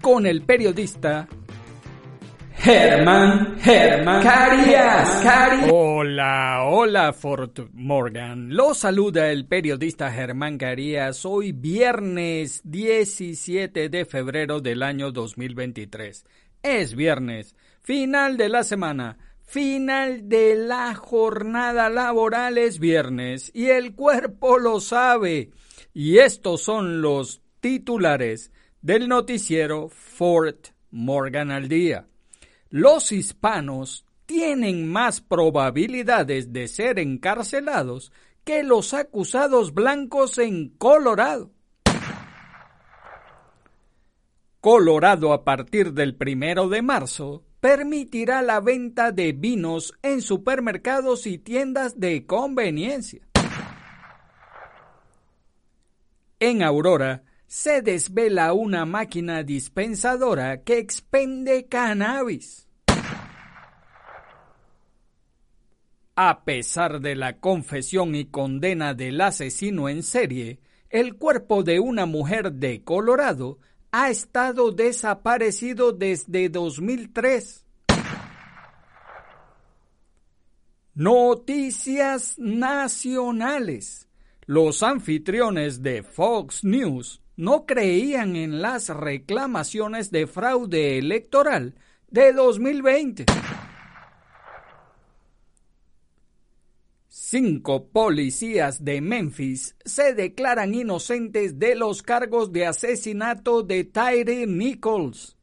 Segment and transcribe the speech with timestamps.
[0.00, 1.28] con el periodista
[2.54, 8.54] Germán, Germán Carías, Hola, hola Fort Morgan.
[8.54, 16.26] Lo saluda el periodista Germán Carías hoy viernes 17 de febrero del año 2023.
[16.62, 23.94] Es viernes, final de la semana, final de la jornada laboral es viernes y el
[23.94, 25.50] cuerpo lo sabe.
[25.94, 32.06] Y estos son los titulares del noticiero Fort Morgan al día
[32.70, 38.12] los hispanos tienen más probabilidades de ser encarcelados
[38.44, 41.50] que los acusados blancos en Colorado.
[44.60, 51.38] Colorado a partir del primero de marzo permitirá la venta de vinos en supermercados y
[51.38, 53.26] tiendas de conveniencia.
[56.38, 62.68] En Aurora, se desvela una máquina dispensadora que expende cannabis.
[66.14, 70.60] A pesar de la confesión y condena del asesino en serie,
[70.90, 73.58] el cuerpo de una mujer de Colorado
[73.90, 77.66] ha estado desaparecido desde 2003.
[80.94, 84.08] Noticias nacionales.
[84.46, 91.74] Los anfitriones de Fox News no creían en las reclamaciones de fraude electoral
[92.10, 93.24] de 2020.
[97.08, 105.38] Cinco policías de Memphis se declaran inocentes de los cargos de asesinato de Tyree Nichols.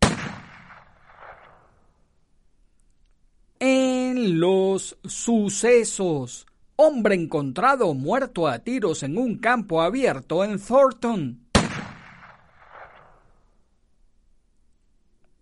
[3.59, 11.46] En los sucesos, hombre encontrado muerto a tiros en un campo abierto en Thornton.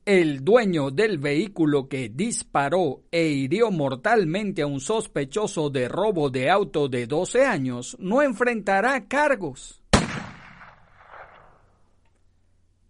[0.06, 6.52] El dueño del vehículo que disparó e hirió mortalmente a un sospechoso de robo de
[6.52, 9.82] auto de 12 años no enfrentará cargos.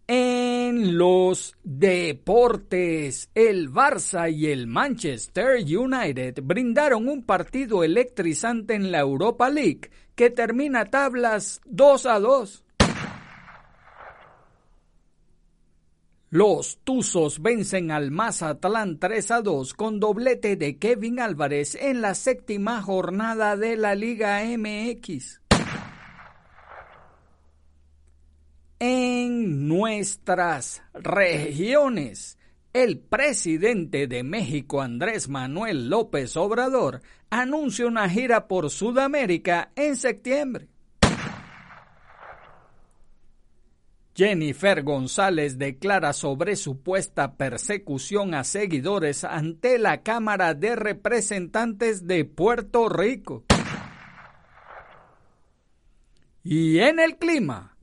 [0.07, 8.99] En los deportes, el Barça y el Manchester United brindaron un partido electrizante en la
[8.99, 12.64] Europa League que termina tablas 2 a 2.
[16.31, 22.15] Los Tuzos vencen al Mazatlán 3 a 2 con doblete de Kevin Álvarez en la
[22.15, 25.41] séptima jornada de la Liga MX.
[28.79, 32.37] En nuestras regiones,
[32.73, 40.67] el presidente de México, Andrés Manuel López Obrador, anuncia una gira por Sudamérica en septiembre.
[44.15, 52.87] Jennifer González declara sobre supuesta persecución a seguidores ante la Cámara de Representantes de Puerto
[52.87, 53.43] Rico.
[56.43, 57.75] Y en el clima,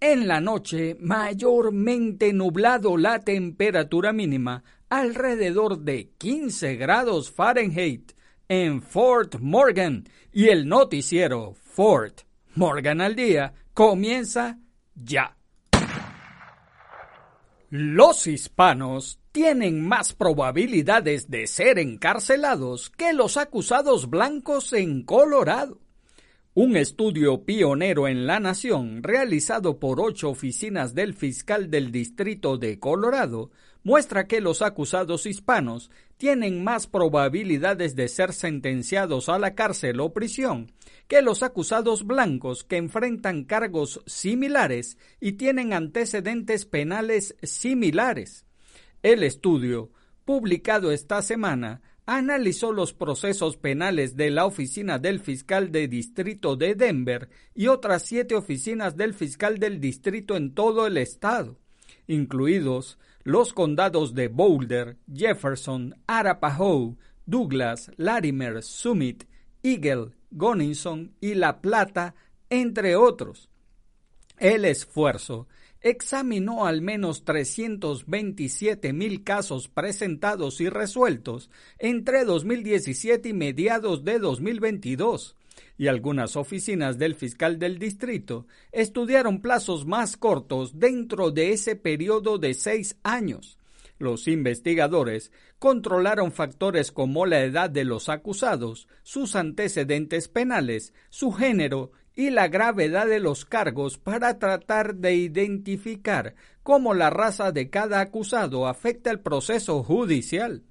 [0.00, 8.12] en la noche mayormente nublado la temperatura mínima alrededor de 15 grados Fahrenheit
[8.48, 12.22] en Fort Morgan y el noticiero Fort
[12.54, 14.58] Morgan al día comienza
[14.94, 15.39] ya.
[17.72, 25.78] Los hispanos tienen más probabilidades de ser encarcelados que los acusados blancos en Colorado.
[26.52, 32.80] Un estudio pionero en la nación, realizado por ocho oficinas del fiscal del Distrito de
[32.80, 40.00] Colorado, muestra que los acusados hispanos tienen más probabilidades de ser sentenciados a la cárcel
[40.00, 40.72] o prisión
[41.10, 48.46] que los acusados blancos que enfrentan cargos similares y tienen antecedentes penales similares.
[49.02, 49.90] El estudio,
[50.24, 56.76] publicado esta semana, analizó los procesos penales de la Oficina del Fiscal de Distrito de
[56.76, 61.58] Denver y otras siete oficinas del fiscal del distrito en todo el estado,
[62.06, 66.96] incluidos los condados de Boulder, Jefferson, Arapahoe,
[67.26, 69.24] Douglas, Larimer, Summit,
[69.62, 72.14] Eagle, Gunnison y La Plata,
[72.48, 73.48] entre otros.
[74.38, 75.46] El esfuerzo
[75.82, 85.36] examinó al menos 327 mil casos presentados y resueltos entre 2017 y mediados de 2022,
[85.78, 92.38] y algunas oficinas del fiscal del distrito estudiaron plazos más cortos dentro de ese periodo
[92.38, 93.58] de seis años.
[93.98, 101.92] Los investigadores controlaron factores como la edad de los acusados, sus antecedentes penales, su género
[102.16, 108.00] y la gravedad de los cargos para tratar de identificar cómo la raza de cada
[108.00, 110.62] acusado afecta el proceso judicial.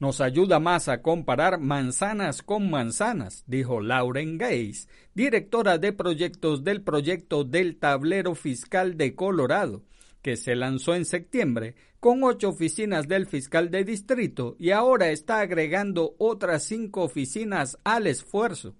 [0.00, 6.80] Nos ayuda más a comparar manzanas con manzanas, dijo Lauren Gates, directora de proyectos del
[6.80, 9.84] proyecto del Tablero Fiscal de Colorado,
[10.22, 15.40] que se lanzó en septiembre con ocho oficinas del fiscal de distrito y ahora está
[15.40, 18.74] agregando otras cinco oficinas al esfuerzo.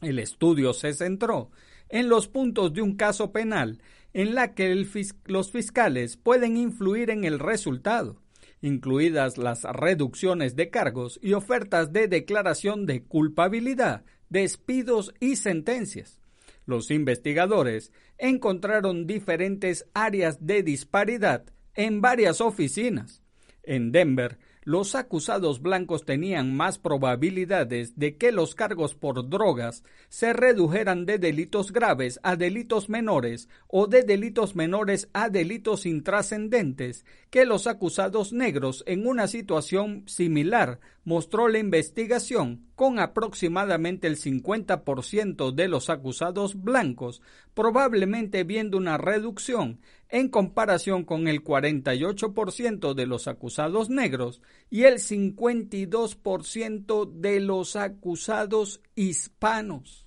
[0.00, 1.50] El estudio se centró
[1.88, 3.82] en los puntos de un caso penal
[4.12, 4.86] en la que
[5.24, 8.22] los fiscales pueden influir en el resultado,
[8.60, 16.20] incluidas las reducciones de cargos y ofertas de declaración de culpabilidad, despidos y sentencias.
[16.64, 21.44] Los investigadores encontraron diferentes áreas de disparidad
[21.74, 23.22] en varias oficinas.
[23.62, 30.32] En Denver, los acusados blancos tenían más probabilidades de que los cargos por drogas se
[30.32, 37.46] redujeran de delitos graves a delitos menores o de delitos menores a delitos intrascendentes que
[37.46, 45.68] los acusados negros en una situación similar, mostró la investigación, con aproximadamente el 50% de
[45.68, 47.22] los acusados blancos
[47.54, 54.94] probablemente viendo una reducción en comparación con el 48% de los acusados negros y el
[54.94, 60.05] 52% de los acusados hispanos.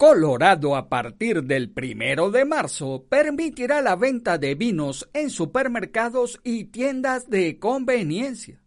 [0.00, 6.64] Colorado a partir del primero de marzo permitirá la venta de vinos en supermercados y
[6.64, 8.62] tiendas de conveniencia.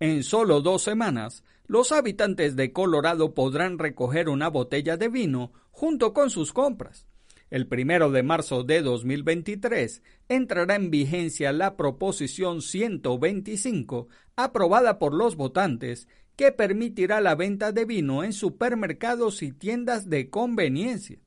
[0.00, 6.12] En solo dos semanas, los habitantes de Colorado podrán recoger una botella de vino junto
[6.12, 7.06] con sus compras.
[7.48, 15.36] El primero de marzo de 2023 entrará en vigencia la Proposición 125, aprobada por los
[15.36, 21.18] votantes, que permitirá la venta de vino en supermercados y tiendas de conveniencia.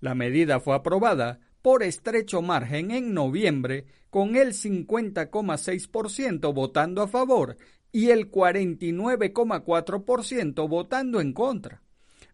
[0.00, 7.56] La medida fue aprobada por estrecho margen en noviembre, con el 50,6% votando a favor
[7.92, 11.82] y el 49,4% votando en contra.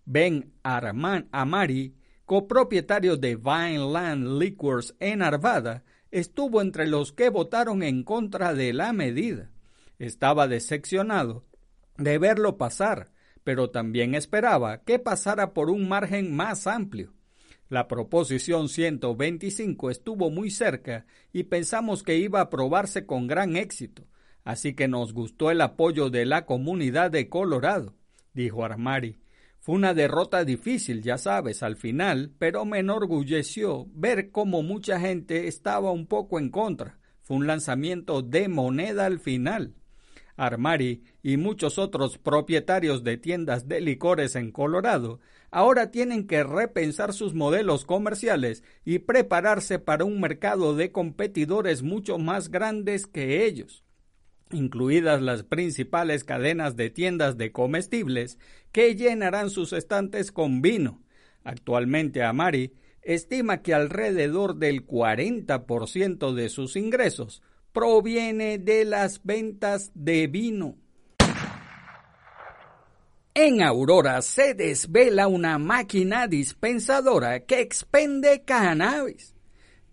[0.04, 1.94] Ben Arman Amari,
[2.26, 8.92] copropietario de Vineland Liquors en Arvada, estuvo entre los que votaron en contra de la
[8.92, 9.50] medida.
[9.98, 11.44] Estaba decepcionado
[11.96, 13.12] de verlo pasar,
[13.44, 17.12] pero también esperaba que pasara por un margen más amplio.
[17.68, 24.06] La proposición 125 estuvo muy cerca y pensamos que iba a aprobarse con gran éxito,
[24.44, 27.94] así que nos gustó el apoyo de la comunidad de Colorado,
[28.32, 29.18] dijo Armari.
[29.60, 35.48] Fue una derrota difícil, ya sabes, al final, pero me enorgulleció ver cómo mucha gente
[35.48, 36.98] estaba un poco en contra.
[37.22, 39.74] Fue un lanzamiento de moneda al final.
[40.36, 47.12] Armari y muchos otros propietarios de tiendas de licores en Colorado ahora tienen que repensar
[47.12, 53.84] sus modelos comerciales y prepararse para un mercado de competidores mucho más grandes que ellos
[54.54, 58.38] incluidas las principales cadenas de tiendas de comestibles
[58.72, 61.02] que llenarán sus estantes con vino.
[61.42, 62.72] Actualmente Amari
[63.02, 67.42] estima que alrededor del 40% de sus ingresos
[67.74, 70.76] proviene de las ventas de vino.
[73.34, 79.34] En Aurora se desvela una máquina dispensadora que expende cannabis.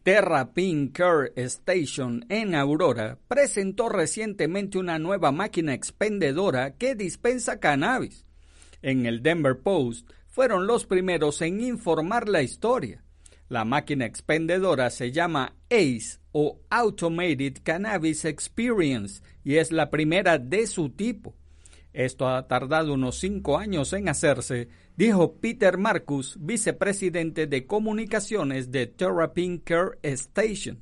[0.04, 8.26] Terrapin Care Station en Aurora presentó recientemente una nueva máquina expendedora que dispensa cannabis.
[8.84, 13.04] En el Denver Post fueron los primeros en informar la historia.
[13.50, 20.68] La máquina expendedora se llama ACE o Automated Cannabis Experience y es la primera de
[20.68, 21.36] su tipo.
[21.94, 28.88] Esto ha tardado unos cinco años en hacerse, dijo Peter Marcus, vicepresidente de comunicaciones de
[28.88, 30.82] Terrapin Care Station.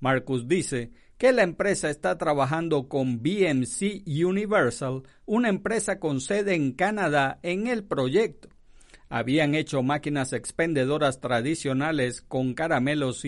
[0.00, 6.72] Marcus dice que la empresa está trabajando con BMC Universal, una empresa con sede en
[6.72, 8.48] Canadá, en el proyecto.
[9.10, 13.24] Habían hecho máquinas expendedoras tradicionales con caramelos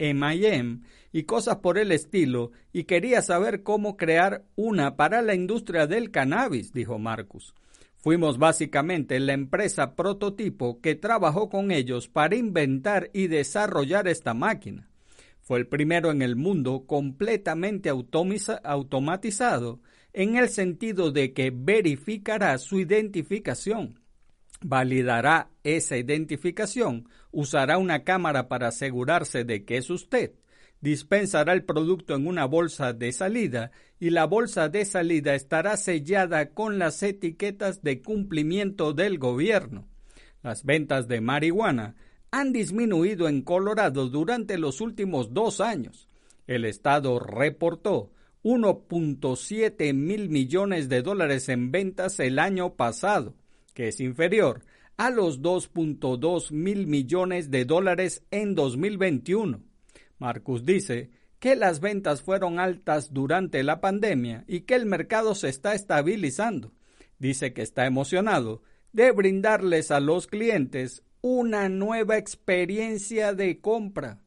[0.00, 0.80] M&M
[1.12, 6.10] y cosas por el estilo y quería saber cómo crear una para la industria del
[6.10, 7.54] cannabis, dijo Marcus.
[7.96, 14.88] Fuimos básicamente la empresa prototipo que trabajó con ellos para inventar y desarrollar esta máquina.
[15.40, 19.80] Fue el primero en el mundo completamente automatizado
[20.12, 24.00] en el sentido de que verificará su identificación,
[24.62, 30.32] validará esa identificación, usará una cámara para asegurarse de que es usted,
[30.80, 36.50] dispensará el producto en una bolsa de salida y la bolsa de salida estará sellada
[36.50, 39.86] con las etiquetas de cumplimiento del gobierno.
[40.42, 41.96] Las ventas de marihuana
[42.30, 46.08] han disminuido en Colorado durante los últimos dos años.
[46.46, 48.10] El Estado reportó
[48.42, 53.34] 1.7 mil millones de dólares en ventas el año pasado,
[53.74, 54.62] que es inferior
[55.00, 59.62] a los 2.2 mil millones de dólares en 2021.
[60.18, 65.48] Marcus dice que las ventas fueron altas durante la pandemia y que el mercado se
[65.48, 66.74] está estabilizando.
[67.18, 68.60] Dice que está emocionado
[68.92, 74.18] de brindarles a los clientes una nueva experiencia de compra.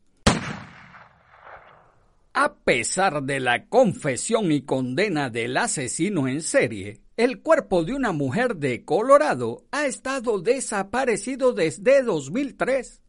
[2.34, 8.12] A pesar de la confesión y condena del asesino en serie, el cuerpo de una
[8.12, 13.01] mujer de Colorado ha estado desaparecido desde 2003.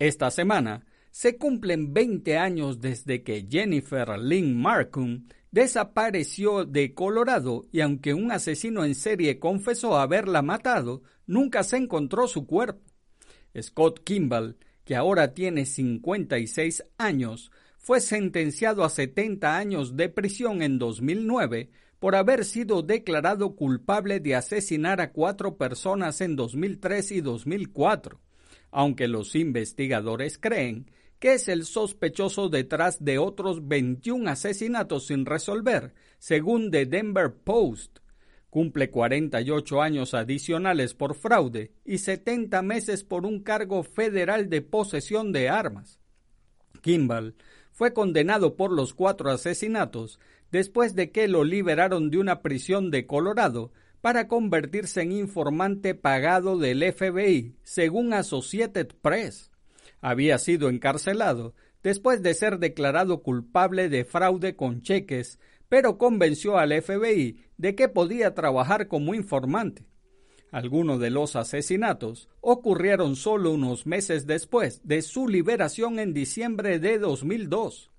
[0.00, 7.80] Esta semana se cumplen 20 años desde que Jennifer Lynn Markham desapareció de Colorado y
[7.80, 12.82] aunque un asesino en serie confesó haberla matado, nunca se encontró su cuerpo.
[13.60, 20.78] Scott Kimball, que ahora tiene 56 años, fue sentenciado a 70 años de prisión en
[20.78, 28.20] 2009 por haber sido declarado culpable de asesinar a cuatro personas en 2003 y 2004,
[28.70, 35.92] aunque los investigadores creen que es el sospechoso detrás de otros 21 asesinatos sin resolver,
[36.18, 37.98] según The Denver Post,
[38.50, 45.32] Cumple 48 años adicionales por fraude y 70 meses por un cargo federal de posesión
[45.32, 46.00] de armas.
[46.80, 47.34] Kimball
[47.72, 50.18] fue condenado por los cuatro asesinatos
[50.50, 56.58] después de que lo liberaron de una prisión de Colorado para convertirse en informante pagado
[56.58, 59.50] del FBI, según Associated Press.
[60.00, 65.38] Había sido encarcelado después de ser declarado culpable de fraude con cheques
[65.68, 69.86] pero convenció al FBI de que podía trabajar como informante.
[70.50, 76.98] Algunos de los asesinatos ocurrieron solo unos meses después de su liberación en diciembre de
[76.98, 77.90] 2002.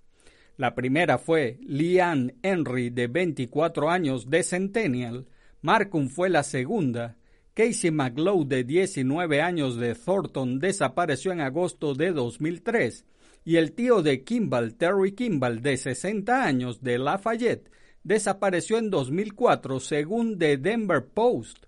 [0.60, 5.26] La primera fue Leanne Henry, de 24 años, de Centennial.
[5.62, 7.16] Markham fue la segunda.
[7.54, 13.06] Casey McLeod, de 19 años, de Thornton, desapareció en agosto de 2003
[13.46, 17.72] y el tío de Kimball, Terry Kimball, de 60 años, de Lafayette,
[18.04, 21.68] desapareció en 2004 según The Denver Post.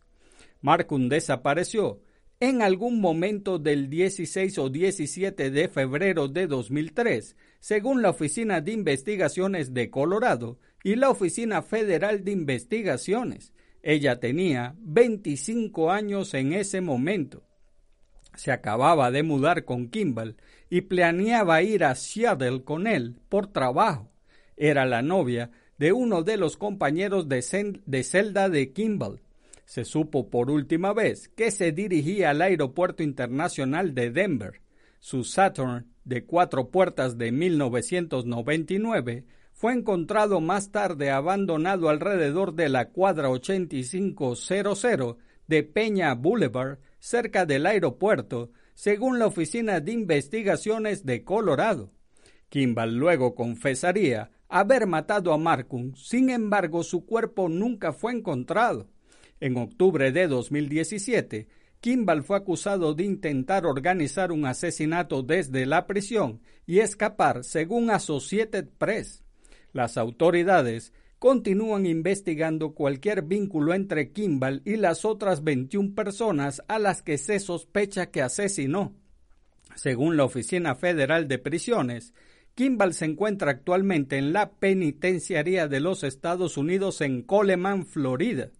[0.60, 2.02] Markham desapareció
[2.42, 8.72] en algún momento del 16 o 17 de febrero de 2003, según la Oficina de
[8.72, 13.54] Investigaciones de Colorado y la Oficina Federal de Investigaciones.
[13.84, 17.44] Ella tenía 25 años en ese momento.
[18.36, 20.36] Se acababa de mudar con Kimball
[20.68, 24.10] y planeaba ir a Seattle con él por trabajo.
[24.58, 27.44] Era la novia de uno de los compañeros de,
[28.04, 29.22] celda de Kimball.
[29.72, 34.60] Se supo por última vez que se dirigía al Aeropuerto Internacional de Denver.
[35.00, 39.24] Su Saturn de cuatro puertas de 1999
[39.54, 45.16] fue encontrado más tarde abandonado alrededor de la cuadra 8500
[45.48, 51.94] de Peña Boulevard, cerca del aeropuerto, según la Oficina de Investigaciones de Colorado.
[52.50, 58.90] Kimball luego confesaría haber matado a Markham, sin embargo su cuerpo nunca fue encontrado.
[59.42, 61.48] En octubre de 2017,
[61.80, 68.70] Kimball fue acusado de intentar organizar un asesinato desde la prisión y escapar, según Associated
[68.78, 69.24] Press.
[69.74, 77.02] Las autoridades continúan investigando cualquier vínculo entre Kimball y las otras 21 personas a las
[77.02, 78.94] que se sospecha que asesinó.
[79.74, 82.14] Según la Oficina Federal de Prisiones,
[82.54, 88.52] Kimball se encuentra actualmente en la penitenciaría de los Estados Unidos en Coleman, Florida.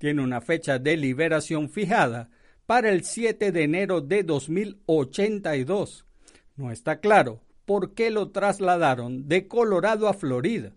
[0.00, 2.30] Tiene una fecha de liberación fijada
[2.64, 6.06] para el 7 de enero de 2082.
[6.56, 10.72] No está claro por qué lo trasladaron de Colorado a Florida.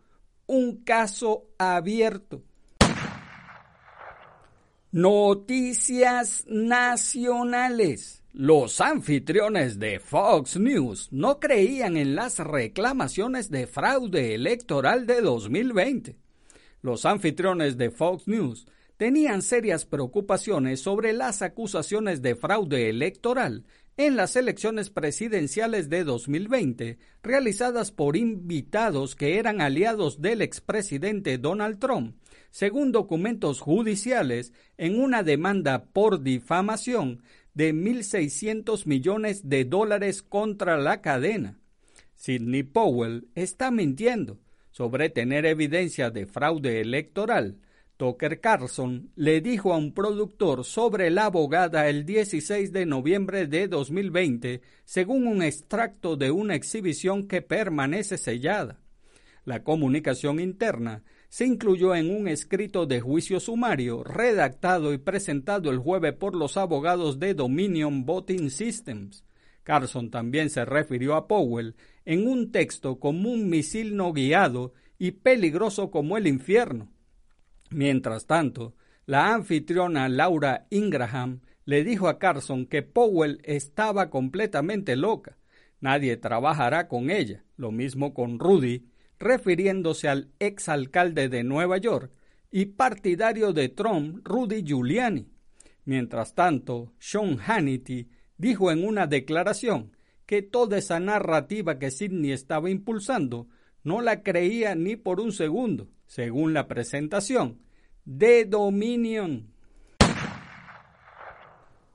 [0.49, 2.43] un caso abierto.
[4.91, 8.23] Noticias nacionales.
[8.33, 16.17] Los anfitriones de Fox News no creían en las reclamaciones de fraude electoral de 2020.
[16.81, 18.67] Los anfitriones de Fox News
[18.97, 23.67] tenían serias preocupaciones sobre las acusaciones de fraude electoral
[23.99, 31.79] en las elecciones presidenciales de 2020 realizadas por invitados que eran aliados del expresidente Donald
[31.79, 32.17] Trump,
[32.59, 37.23] según documentos judiciales en una demanda por difamación
[37.55, 41.61] de 1.600 millones de dólares contra la cadena.
[42.17, 44.41] Sidney Powell está mintiendo
[44.73, 47.59] sobre tener evidencia de fraude electoral
[47.97, 53.69] Tucker Carlson le dijo a un productor sobre la abogada el 16 de noviembre de
[53.69, 58.81] 2020, según un extracto de una exhibición que permanece sellada.
[59.45, 65.79] La comunicación interna se incluyó en un escrito de juicio sumario redactado y presentado el
[65.79, 69.25] jueves por los abogados de Dominion Voting Systems.
[69.63, 75.11] Carlson también se refirió a Powell en un texto como un misil no guiado y
[75.11, 76.91] peligroso como el infierno
[77.71, 85.37] Mientras tanto, la anfitriona Laura Ingraham le dijo a Carson que Powell estaba completamente loca.
[85.81, 87.45] Nadie trabajará con ella.
[87.57, 88.87] Lo mismo con Rudy,
[89.19, 92.13] refiriéndose al exalcalde de Nueva York
[92.51, 95.27] y partidario de Trump, Rudy Giuliani.
[95.85, 99.93] Mientras tanto, Sean Hannity dijo en una declaración
[100.27, 103.49] que toda esa narrativa que Sidney estaba impulsando
[103.83, 107.61] no la creía ni por un segundo según la presentación,
[108.05, 109.53] de Dominion.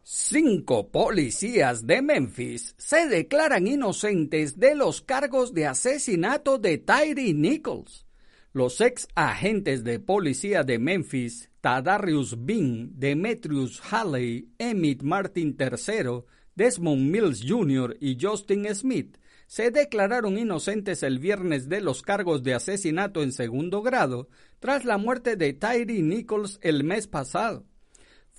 [0.06, 8.06] Cinco policías de Memphis se declaran inocentes de los cargos de asesinato de Tyree Nichols.
[8.52, 17.10] Los ex agentes de policía de Memphis, Tadarius Bean, Demetrius Halley, Emmett Martin III, Desmond
[17.10, 17.96] Mills Jr.
[18.02, 23.82] y Justin Smith, se declararon inocentes el viernes de los cargos de asesinato en segundo
[23.82, 24.28] grado
[24.60, 27.66] tras la muerte de Tyree Nichols el mes pasado.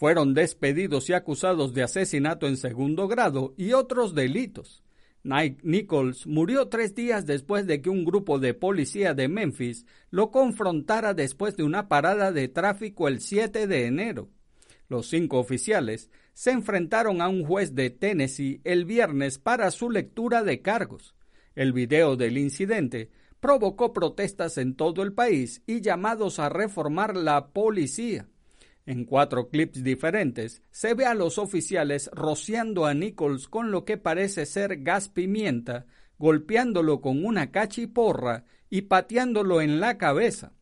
[0.05, 4.85] Fueron despedidos y acusados de asesinato en segundo grado y otros delitos.
[5.23, 10.31] Nike Nichols murió tres días después de que un grupo de policía de Memphis lo
[10.31, 14.29] confrontara después de una parada de tráfico el 7 de enero.
[14.90, 20.43] Los cinco oficiales se enfrentaron a un juez de Tennessee el viernes para su lectura
[20.43, 21.14] de cargos.
[21.55, 23.09] El video del incidente
[23.40, 28.29] provocó protestas en todo el país y llamados a reformar la policía.
[28.87, 33.97] En cuatro clips diferentes se ve a los oficiales rociando a Nichols con lo que
[33.97, 35.87] parece ser gas pimienta,
[36.18, 40.53] golpeándolo con una cachiporra y pateándolo en la cabeza.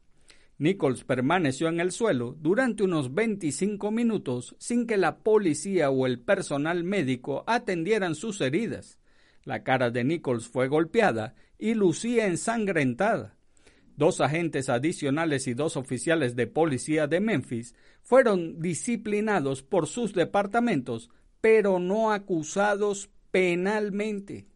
[0.59, 6.21] Nichols permaneció en el suelo durante unos 25 minutos sin que la policía o el
[6.21, 8.99] personal médico atendieran sus heridas.
[9.43, 13.35] La cara de Nichols fue golpeada y lucía ensangrentada.
[13.97, 21.11] Dos agentes adicionales y dos oficiales de policía de Memphis fueron disciplinados por sus departamentos,
[21.41, 24.47] pero no acusados penalmente.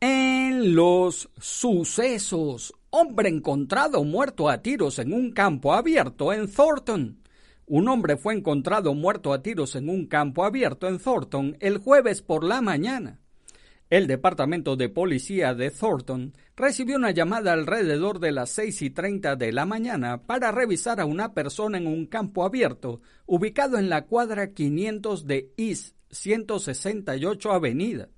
[0.00, 7.18] En los sucesos Hombre encontrado muerto a tiros en un campo abierto en Thornton.
[7.66, 12.22] Un hombre fue encontrado muerto a tiros en un campo abierto en Thornton el jueves
[12.22, 13.20] por la mañana.
[13.88, 19.36] El departamento de policía de Thornton recibió una llamada alrededor de las seis y treinta
[19.36, 24.06] de la mañana para revisar a una persona en un campo abierto ubicado en la
[24.06, 28.08] cuadra 500 de East 168 Avenida.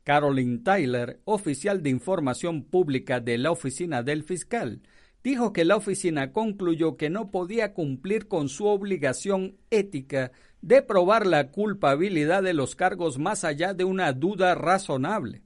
[0.04, 4.82] Caroline Tyler, oficial de información pública de la oficina del fiscal,
[5.24, 10.32] dijo que la oficina concluyó que no podía cumplir con su obligación ética
[10.64, 15.44] de probar la culpabilidad de los cargos más allá de una duda razonable.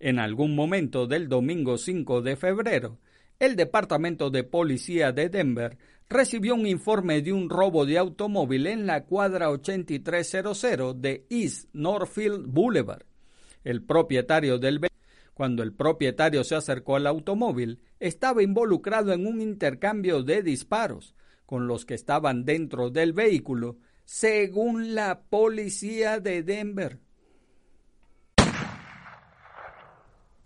[0.00, 2.98] En algún momento del domingo 5 de febrero,
[3.38, 5.76] el Departamento de Policía de Denver
[6.08, 12.46] recibió un informe de un robo de automóvil en la cuadra 8300 de East Northfield
[12.46, 13.04] Boulevard.
[13.62, 14.80] El propietario del
[15.34, 21.66] cuando el propietario se acercó al automóvil, estaba involucrado en un intercambio de disparos con
[21.66, 27.00] los que estaban dentro del vehículo, según la policía de Denver.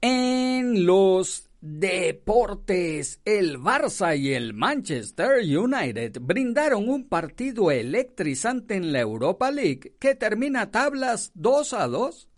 [0.07, 9.01] En los deportes, el Barça y el Manchester United brindaron un partido electrizante en la
[9.01, 12.29] Europa League que termina tablas 2 a 2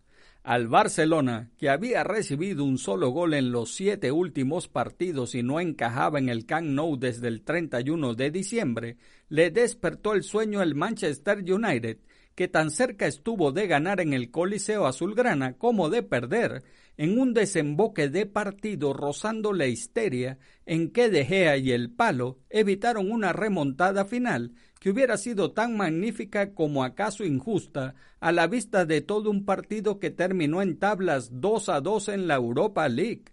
[0.44, 5.58] al Barcelona, que había recibido un solo gol en los siete últimos partidos y no
[5.58, 8.96] encajaba en el Camp Nou desde el 31 de diciembre,
[9.28, 11.98] le despertó el sueño el Manchester United,
[12.36, 16.62] que tan cerca estuvo de ganar en el Coliseo Azulgrana como de perder
[16.96, 22.38] en un desemboque de partido rozando la histeria en que De Gea y el Palo
[22.50, 28.84] evitaron una remontada final que hubiera sido tan magnífica como acaso injusta a la vista
[28.84, 33.24] de todo un partido que terminó en tablas 2 a 2 en la Europa League.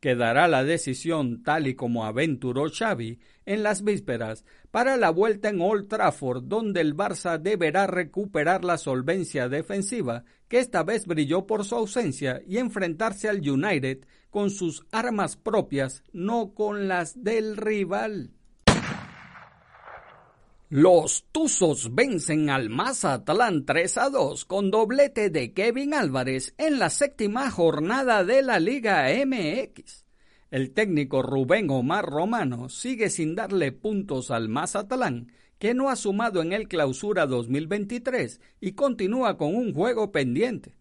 [0.00, 5.60] Quedará la decisión, tal y como aventuró Xavi, en las vísperas para la vuelta en
[5.60, 11.64] Old Trafford, donde el Barça deberá recuperar la solvencia defensiva, que esta vez brilló por
[11.64, 18.30] su ausencia, y enfrentarse al United con sus armas propias, no con las del rival.
[20.70, 26.90] Los Tuzos vencen al Mazatlán 3 a 2 con doblete de Kevin Álvarez en la
[26.90, 30.03] séptima jornada de la Liga MX.
[30.54, 36.42] El técnico Rubén Omar Romano sigue sin darle puntos al Mazatlán, que no ha sumado
[36.42, 40.76] en el clausura 2023 y continúa con un juego pendiente.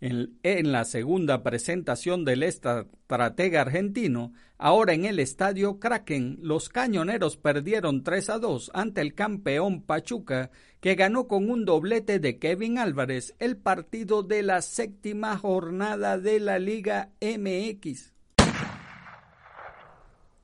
[0.00, 8.04] En, la segunda presentación del estratega argentino, ahora en el estadio Kraken, los cañoneros perdieron
[8.04, 13.34] 3 a 2 ante el campeón Pachuca, que ganó con un doblete de Kevin Álvarez
[13.40, 18.14] el partido de la séptima jornada de la Liga MX.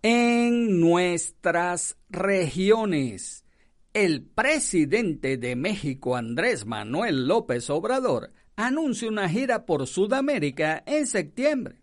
[0.07, 3.47] En nuestras regiones,
[3.94, 11.77] el presidente de México, Andrés Manuel López Obrador, anuncia una gira por Sudamérica en septiembre.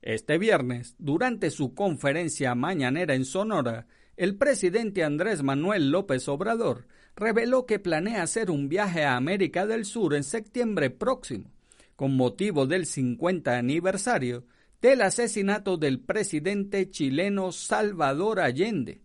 [0.00, 7.66] Este viernes, durante su conferencia mañanera en Sonora, el presidente Andrés Manuel López Obrador reveló
[7.66, 11.52] que planea hacer un viaje a América del Sur en septiembre próximo,
[11.96, 14.46] con motivo del 50 aniversario
[14.80, 19.00] del asesinato del presidente chileno Salvador Allende.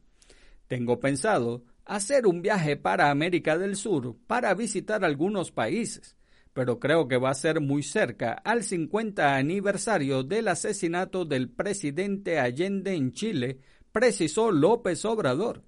[0.67, 6.15] Tengo pensado hacer un viaje para América del Sur para visitar algunos países,
[6.53, 12.39] pero creo que va a ser muy cerca al 50 aniversario del asesinato del presidente
[12.39, 13.59] Allende en Chile,
[13.91, 15.63] precisó López Obrador.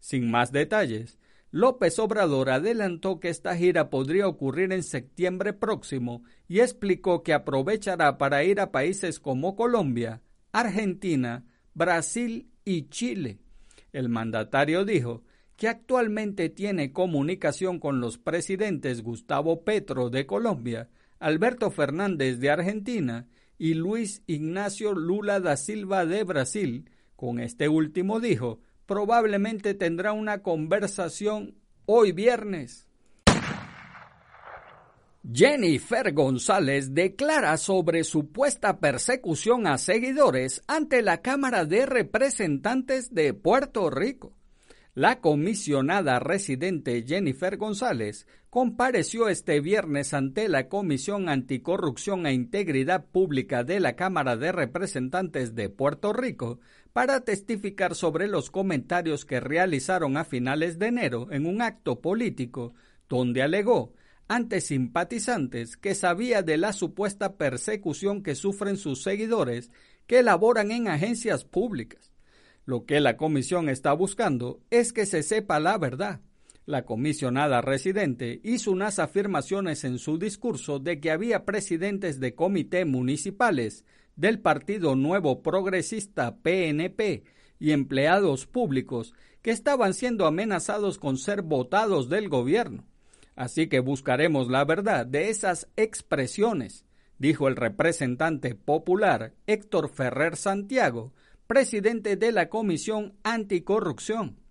[0.00, 1.18] Sin más detalles,
[1.54, 8.18] López Obrador adelantó que esta gira podría ocurrir en septiembre próximo y explicó que aprovechará
[8.18, 13.38] para ir a países como Colombia, Argentina, Brasil y Chile.
[13.92, 15.22] El mandatario dijo
[15.54, 20.90] que actualmente tiene comunicación con los presidentes Gustavo Petro de Colombia,
[21.20, 26.90] Alberto Fernández de Argentina y Luis Ignacio Lula da Silva de Brasil.
[27.14, 31.54] Con este último dijo, probablemente tendrá una conversación
[31.86, 32.88] hoy viernes.
[35.32, 43.88] Jennifer González declara sobre supuesta persecución a seguidores ante la Cámara de Representantes de Puerto
[43.88, 44.36] Rico.
[44.94, 53.64] La comisionada residente Jennifer González compareció este viernes ante la Comisión Anticorrupción e Integridad Pública
[53.64, 56.60] de la Cámara de Representantes de Puerto Rico
[56.94, 62.72] para testificar sobre los comentarios que realizaron a finales de enero en un acto político
[63.08, 63.92] donde alegó
[64.28, 69.72] ante simpatizantes que sabía de la supuesta persecución que sufren sus seguidores
[70.06, 72.12] que laboran en agencias públicas.
[72.64, 76.20] Lo que la comisión está buscando es que se sepa la verdad.
[76.64, 82.84] La comisionada residente hizo unas afirmaciones en su discurso de que había presidentes de comité
[82.84, 83.84] municipales
[84.16, 87.24] del Partido Nuevo Progresista PNP
[87.58, 92.86] y empleados públicos que estaban siendo amenazados con ser votados del gobierno.
[93.36, 96.84] Así que buscaremos la verdad de esas expresiones,
[97.18, 101.12] dijo el representante popular Héctor Ferrer Santiago,
[101.46, 104.43] presidente de la Comisión Anticorrupción.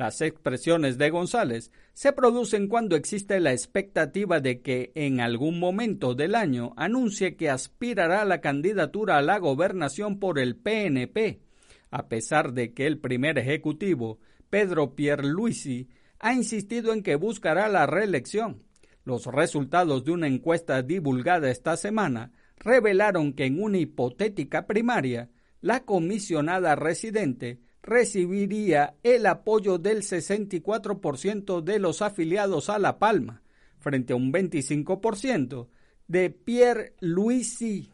[0.00, 6.14] Las expresiones de González se producen cuando existe la expectativa de que en algún momento
[6.14, 11.42] del año anuncie que aspirará a la candidatura a la gobernación por el PNP,
[11.90, 17.84] a pesar de que el primer ejecutivo, Pedro Pierluisi, ha insistido en que buscará la
[17.84, 18.62] reelección.
[19.04, 25.28] Los resultados de una encuesta divulgada esta semana revelaron que en una hipotética primaria,
[25.60, 33.42] la comisionada residente recibiría el apoyo del 64% de los afiliados a La Palma,
[33.78, 35.68] frente a un 25%
[36.06, 37.90] de Pierre Luisi.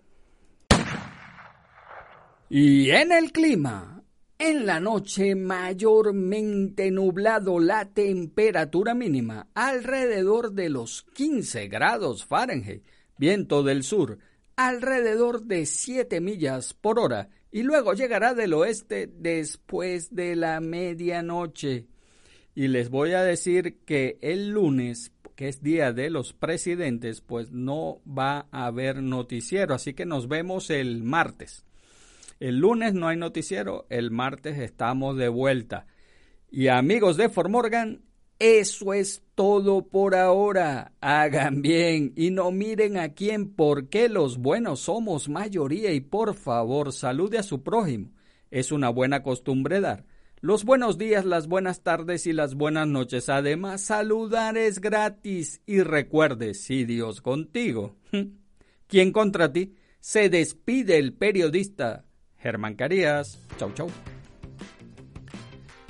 [2.49, 4.03] Y en el clima,
[4.39, 12.85] en la noche mayormente nublado la temperatura mínima alrededor de los 15 grados Fahrenheit,
[13.19, 14.19] viento del sur
[14.57, 21.87] alrededor de 7 millas por hora y luego llegará del oeste después de la medianoche.
[22.55, 27.53] Y les voy a decir que el lunes, que es día de los presidentes, pues
[27.53, 31.65] no va a haber noticiero, así que nos vemos el martes.
[32.41, 35.87] El lunes no hay noticiero, el martes estamos de vuelta.
[36.51, 38.03] Y amigos de Formorgan,
[38.39, 40.93] eso es todo por ahora.
[41.01, 46.93] Hagan bien y no miren a quién porque los buenos somos mayoría y por favor
[46.93, 48.11] salude a su prójimo.
[48.51, 50.05] Es una buena costumbre dar.
[50.43, 53.31] Los buenos días, las buenas tardes y las buenas noches.
[53.31, 55.63] Además, saludar es gratis.
[55.65, 57.97] Y recuerde, si Dios contigo,
[58.87, 59.75] ¿quién contra ti?
[59.99, 62.05] Se despide el periodista
[62.37, 63.41] Germán Carías.
[63.57, 63.89] Chau, chau.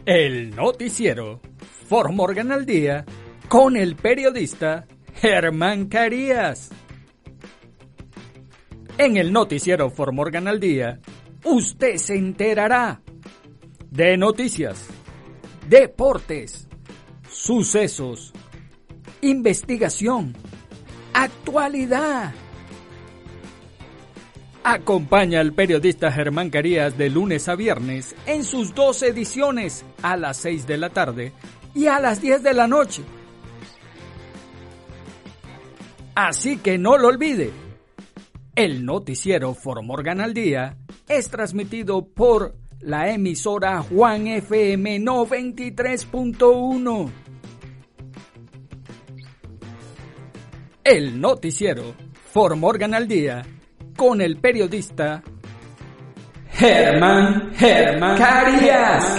[0.07, 1.41] El noticiero
[1.89, 2.11] For
[2.51, 3.05] al día
[3.49, 6.71] con el periodista Germán Carías.
[8.99, 10.99] En el noticiero For al día,
[11.45, 13.01] usted se enterará
[13.89, 14.89] de noticias,
[15.69, 16.67] deportes,
[17.29, 18.33] sucesos,
[19.21, 20.35] investigación,
[21.13, 22.35] actualidad
[24.69, 30.39] Acompaña al periodista Germán Carías de lunes a viernes en sus dos ediciones a las
[30.39, 31.33] 6 de la tarde
[31.77, 33.03] y a las 10 de la noche.
[36.15, 37.51] Así que no lo olvide.
[38.55, 47.11] El noticiero Formorgan al Día es transmitido por la emisora Juan FM 93.1.
[50.83, 51.95] El noticiero
[52.33, 53.43] Formorgan al Día
[53.97, 55.23] con el periodista
[56.53, 59.15] Germán Germán Carías.